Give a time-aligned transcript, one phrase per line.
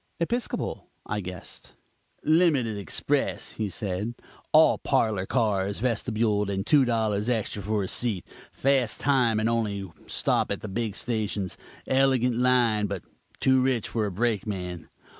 [0.19, 1.73] "Episcopal?" I guessed.
[2.23, 4.15] "Limited express!" he said,
[4.51, 9.91] "all parlor cars, vestibuled, and two dollars extra for a seat; fast time, and only
[10.07, 11.55] stop at the big stations.
[11.85, 13.03] Elegant line, but
[13.39, 14.89] too rich for a brakeman.